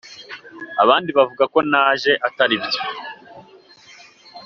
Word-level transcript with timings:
abandi 0.83 1.09
bakavuga 1.17 1.45
ko 1.53 1.59
naje 1.71 2.11
ataribyo 2.27 2.79